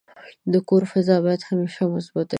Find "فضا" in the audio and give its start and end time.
0.91-1.15